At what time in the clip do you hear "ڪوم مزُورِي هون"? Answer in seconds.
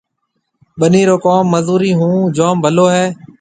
1.25-2.13